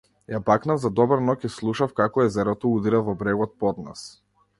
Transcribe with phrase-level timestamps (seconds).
[0.35, 4.03] Ја бакнав за добра ноќ и слушав како езерото удира во брегот под нас.